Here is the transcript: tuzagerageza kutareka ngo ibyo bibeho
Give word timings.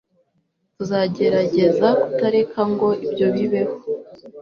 tuzagerageza 0.75 1.87
kutareka 2.01 2.59
ngo 2.71 2.89
ibyo 3.05 3.27
bibeho 3.35 3.77